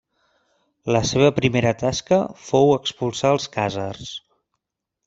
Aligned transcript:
La 0.95 1.01
seva 1.09 1.27
primera 1.41 1.75
tasca 1.83 2.19
fou 2.49 2.75
expulsar 2.81 3.35
als 3.37 3.51
Khàzars. 3.59 4.15